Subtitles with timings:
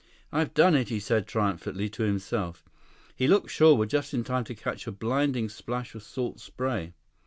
[0.31, 2.63] "I've done it," he said triumphantly to himself.
[3.15, 6.93] He looked shoreward just in time to catch a blinding splash of salt spray.